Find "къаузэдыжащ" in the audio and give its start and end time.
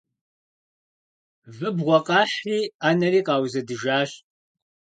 3.27-4.11